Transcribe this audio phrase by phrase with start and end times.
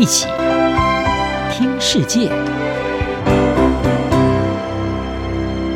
[0.00, 0.26] 一起
[1.52, 2.30] 听世界，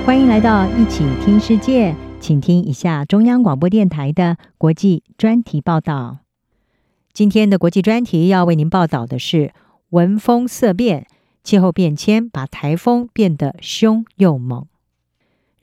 [0.06, 6.20] 欢迎来到一起听世界，请听一下中央广播电台的国际专题报道。
[7.12, 9.52] 今天的国际专题要为您报道的是：
[9.90, 11.06] 闻风色变，
[11.42, 14.64] 气候变迁把台风变得凶又猛。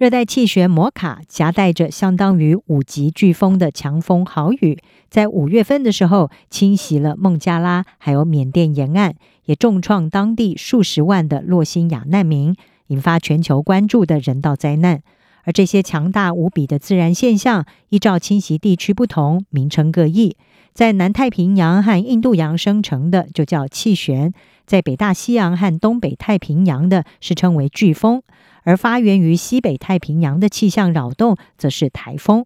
[0.02, 4.80] 热带气旋摩卡夹带着相当于五级飓风的强风豪雨，
[5.12, 9.14] 在五月份的时候侵袭了孟加拉，还有缅甸沿岸，
[9.46, 12.56] 也重创当地数十万的洛兴亚难民，
[12.88, 15.04] 引发全球关注的人道灾难。
[15.44, 20.36] 而这些强大无比的自然现象，依照侵袭地区不同，名称各异。
[20.74, 24.34] 在南太平洋和印度洋生成的就叫气旋，
[24.72, 28.24] 在北大西洋和东北太平洋的是称为飓风。
[28.64, 32.46] 而发源于西北太平洋的气象扰动，则是台风。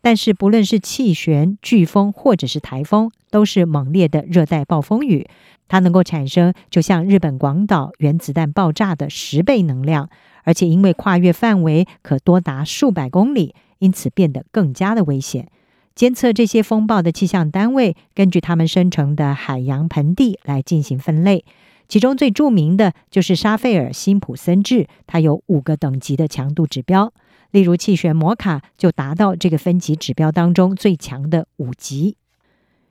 [0.00, 5.26] 但是，不论是气旋、飓风，或者是台风，都是猛烈的热带暴风雨。
[5.66, 10.08] 它能够产生就像日本广岛原子弹爆炸的十倍能量，
[10.44, 15.48] 而且因为跨越范围可多达数百公里，因此变得更加的危险。
[15.94, 21.44] 监测这些风暴的气象单位，根据它们生成的海洋盆地来进行分类。
[21.86, 27.12] 其中最著名的就是沙费尔辛普森制，它有五个等级的强度指标。
[27.52, 32.16] 例如气旋摩卡就达到这个分级指标当中最强的五级。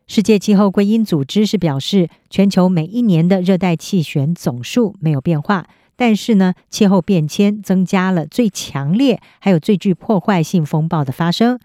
[0.08, 11.59] 世界气候归因组织是表示，全球每一年的热带气旋总数没有变化，但是呢，气候变迁增加了最强烈还有最具破坏性风暴的发生。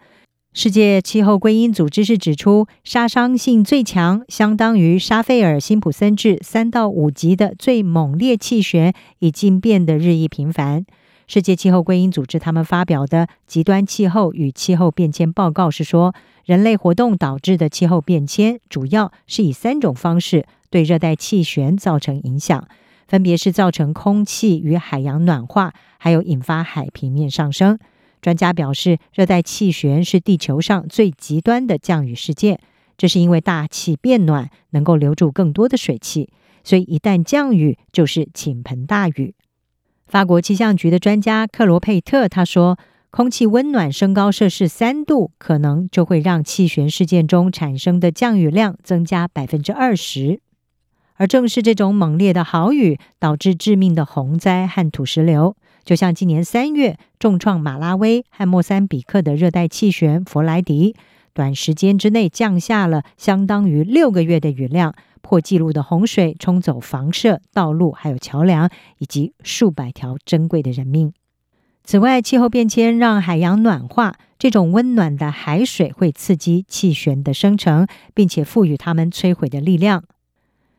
[0.51, 10.85] 世界气候归因组织是指出，杀伤性最强，相当于沙菲尔辛普森制三到五级的最猛烈气旋，已经变得日益频繁。
[11.27, 22.67] 世界气候归因组织他们发表的极端气候与气候变迁报告是说，人类活动导致的气候变迁，主要是以三种方式对热带气旋造成影响，
[23.07, 27.77] 分别是造成空气与海洋暖化，还有引发海平面上升。
[28.21, 32.59] 专家表示，热带气旋是地球上最极端的降雨事件。
[32.97, 36.29] 这是因为大气变暖，能够留住更多的水汽，
[36.63, 39.33] 所以一旦降雨，就是倾盆大雨。
[40.05, 42.77] 法国气象局的专家克罗佩特他说，
[43.09, 50.41] 空气温暖升高摄氏三度，可能就会让气旋事件中产生的降雨量增加百分之二十。
[51.15, 55.55] 而正是这种猛烈的豪雨，导致致命的洪灾和土石流。
[55.89, 60.95] 就像今年三月重创马拉维和莫三比克的热带气旋弗莱迪，
[61.33, 68.69] 短时间之内降下了相当于六个月的雨量，破纪录的洪水冲走房舍、道路，还有桥梁，
[68.99, 71.11] 以及数百条珍贵的人命。
[71.83, 80.03] 此外，气候变迁让海洋暖化，这种温暖的海水会刺激气旋的生成，并且赋予它们摧毁的力量。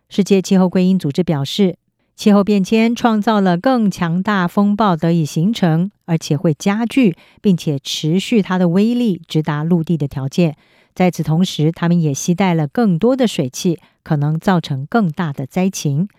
[0.08, 1.76] 世界气候归因组织表示，
[2.20, 10.54] 气候变迁创造了更强大风暴得以形成，而且会加剧，并且持续它的威力直达陆地的条件。
[10.94, 16.10] 在此同时，它们也携带了更多的水汽，可能造成更大的灾情。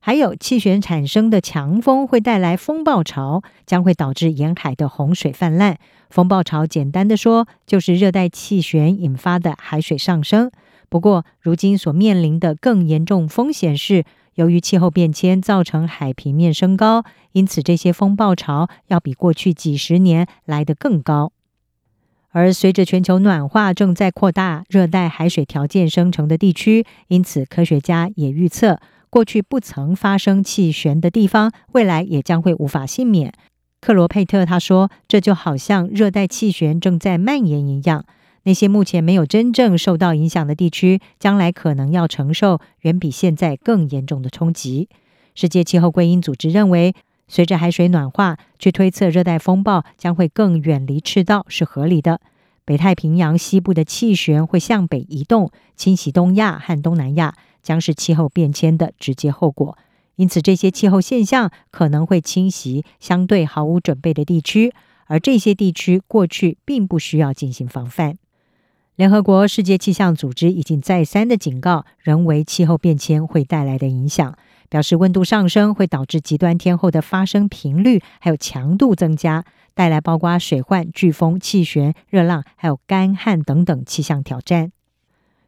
[0.00, 5.78] 还有气旋产生的强风会带来风暴潮，将会导致沿海的洪水泛滥。
[6.08, 10.50] 风暴潮简单的说，就是热带气旋引发的海水上升。
[10.88, 14.04] 不过，如今所面临的更严重风险是。
[14.40, 21.30] 由于气候变迁造成海平面升高，因此这些风暴潮要比过去几十年来得更高。
[22.30, 28.80] 而随着全球暖化正在扩大热带海水条件生成的地区，因此科学家也预测，
[29.10, 33.34] 过去不曾发生气旋的地方，未来也将会无法幸免。
[33.82, 38.06] 克罗佩特他说：“这就好像热带气旋正在蔓延一样。”
[38.44, 44.88] 那些目前没有真正受到影响的地区，将来可能要承受远比现在更严重的冲击。
[45.34, 46.94] 世界气候归因组织认为，
[47.28, 52.20] 随着海水暖化，去推测热带风暴将会更远离赤道是合理的。
[52.64, 59.76] 北太平洋西部的气旋会向北移动，侵袭东亚和东南亚，将是气候变迁的直接后果。
[60.16, 64.72] 因此，这些气候现象可能会侵袭相对毫无准备的地区，
[65.06, 68.18] 而这些地区过去并不需要进行防范。
[68.96, 74.36] 联合国世界气象组织已经再三的警告，人为气候变迁会带来的影响，
[74.68, 79.44] 表示温度上升会导致极端天候的发生频率还有强度增加，
[79.74, 84.72] 带来包括水患、飓风、气旋、热浪还有干旱等等气象挑战。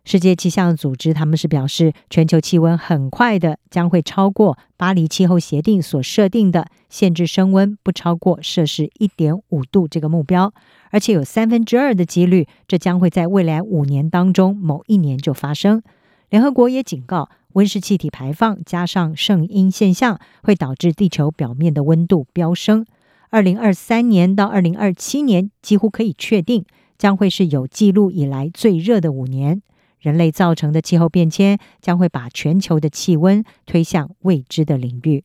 [0.05, 10.53] 世界气象组织他们是表示，全球气温很快的将会超过巴黎气候协定所设定的限制升温不超过摄氏一点五度这个目标。
[10.91, 15.83] 而且有三分之二的几率，这将会在未来五年当中某一年就发生。
[16.31, 22.85] 联合国也警告，温室气体排放加上圣婴现象会导致地球表面的温度飙升。
[23.31, 26.65] 二零二三年到二零二七年，几乎可以确定
[26.99, 29.63] 将会是有记录以来最热的五年。
[30.03, 35.25] 人类造成的气候变迁将会把全球的气温推向未知的领域。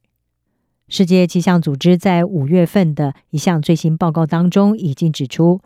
[0.88, 5.60] 世界气象组织在五月份的一项最新报告当中已经指出，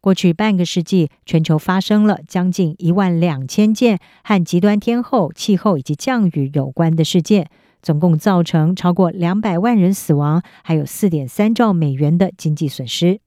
[0.00, 7.50] 过去半个世纪，全球发生了将近一万两千件和极端天候、气候以及降雨有关的事件，
[7.82, 13.18] 总共造成超过两百万人死亡，还有四点三兆美元的经济损失。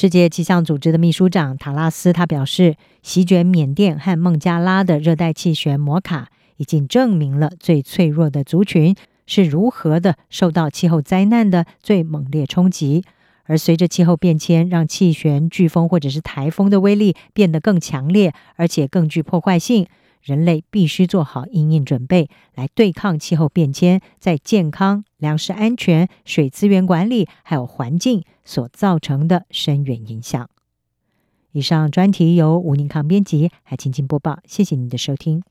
[0.00, 13.04] 世界气象组织的秘书长塔拉斯他表示，席卷缅甸和孟加拉的热带气旋摩卡，已经证明了最脆弱的族群是如何的受到气候灾难的最猛烈冲击。
[13.44, 19.86] 而随着气候变迁，让气旋、飓风或者是台风的威力变得更强烈，而且更具破坏性。
[20.22, 30.48] 人类必须做好应应准备，来对抗气候变迁在健康、粮食安全、水资源管理还有环境所造成的深远影响。
[31.52, 34.38] 以上专题由吴宁康编辑，还请进播报。
[34.44, 35.42] 谢谢您的收听。